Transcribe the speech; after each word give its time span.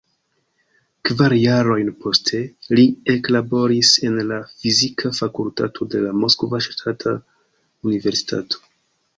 Kvar 1.09 1.33
jarojn 1.39 1.91
poste, 2.05 2.39
li 2.79 2.85
eklaboris 3.15 3.91
en 4.09 4.17
la 4.31 4.39
Fizika 4.55 5.13
Fakultato 5.21 5.89
de 5.95 6.03
la 6.07 6.15
Moskva 6.25 6.63
Ŝtata 6.71 7.15
Universitato. 7.93 8.67